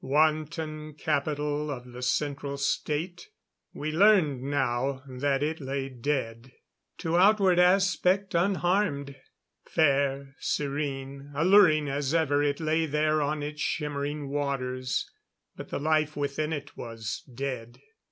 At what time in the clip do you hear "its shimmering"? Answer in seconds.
13.43-14.27